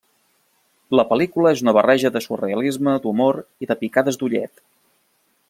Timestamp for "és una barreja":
1.57-2.11